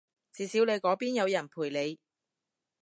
[0.33, 1.99] 至少你嗰邊有人陪你